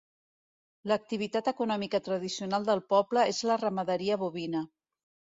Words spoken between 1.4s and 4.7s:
econòmica tradicional del poble és la ramaderia bovina.